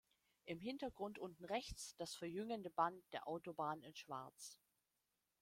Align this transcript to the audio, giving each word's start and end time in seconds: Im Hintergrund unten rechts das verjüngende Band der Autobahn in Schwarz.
Im 0.45 0.59
Hintergrund 0.59 1.19
unten 1.19 1.45
rechts 1.45 1.95
das 1.97 2.15
verjüngende 2.15 2.71
Band 2.71 3.03
der 3.13 3.27
Autobahn 3.27 3.83
in 3.83 3.93
Schwarz. 3.95 4.57